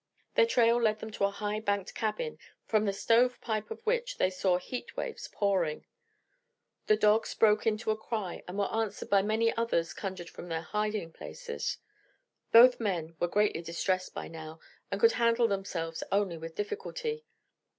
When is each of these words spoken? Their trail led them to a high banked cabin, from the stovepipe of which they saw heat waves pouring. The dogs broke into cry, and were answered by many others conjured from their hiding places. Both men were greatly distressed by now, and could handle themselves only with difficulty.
Their 0.33 0.47
trail 0.47 0.81
led 0.81 0.97
them 0.97 1.11
to 1.11 1.25
a 1.25 1.29
high 1.29 1.59
banked 1.59 1.93
cabin, 1.93 2.39
from 2.65 2.85
the 2.85 2.91
stovepipe 2.91 3.69
of 3.69 3.85
which 3.85 4.17
they 4.17 4.31
saw 4.31 4.57
heat 4.57 4.97
waves 4.97 5.27
pouring. 5.31 5.85
The 6.87 6.97
dogs 6.97 7.35
broke 7.35 7.67
into 7.67 7.95
cry, 7.95 8.41
and 8.47 8.57
were 8.57 8.73
answered 8.73 9.11
by 9.11 9.21
many 9.21 9.55
others 9.55 9.93
conjured 9.93 10.31
from 10.31 10.47
their 10.49 10.63
hiding 10.63 11.11
places. 11.13 11.77
Both 12.51 12.79
men 12.79 13.15
were 13.19 13.27
greatly 13.27 13.61
distressed 13.61 14.15
by 14.15 14.27
now, 14.27 14.59
and 14.89 14.99
could 14.99 15.11
handle 15.11 15.47
themselves 15.47 16.01
only 16.11 16.35
with 16.39 16.55
difficulty. 16.55 17.23